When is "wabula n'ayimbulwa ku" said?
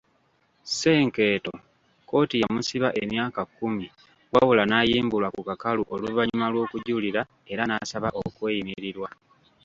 4.33-5.41